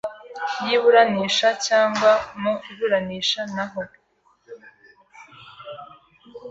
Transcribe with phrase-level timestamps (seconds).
[0.65, 2.11] y iburanisha cyangwa
[2.41, 3.81] mu iburanisha n aho